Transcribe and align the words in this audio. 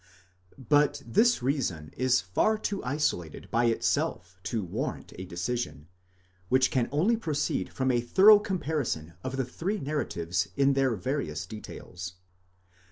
But 0.57 1.03
this 1.05 1.43
reason 1.43 1.91
is 1.95 2.21
far 2.21 2.57
too 2.57 2.83
isolated 2.83 3.51
by 3.51 3.65
itself 3.65 4.39
to 4.45 4.63
warrant 4.63 5.13
a 5.19 5.25
decision, 5.25 5.89
which 6.49 6.71
can 6.71 6.89
only 6.91 7.15
proceed 7.15 7.71
from 7.71 7.91
a 7.91 8.01
thorough 8.01 8.39
comparison 8.39 9.13
of 9.23 9.37
the 9.37 9.45
three 9.45 9.77
narratives 9.79 10.47
in 10.57 10.73
their 10.73 10.95
various 10.95 11.45
details. 11.45 12.15